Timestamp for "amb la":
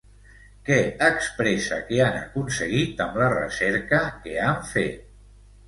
3.07-3.29